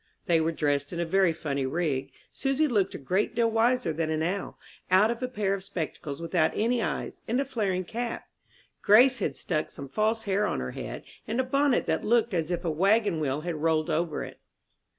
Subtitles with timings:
[0.25, 2.11] They were dressed in a very funny rig.
[2.33, 4.57] Susy looked a great deal wiser than an owl,
[4.89, 8.27] out of a pair of spectacles without any eyes, and a flaring cap.
[8.81, 12.49] Grace had stuck some false hair on her head, and a bonnet that looked as
[12.49, 14.39] if a wagon wheel had rolled over it.